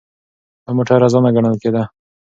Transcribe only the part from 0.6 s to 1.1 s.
دا موټر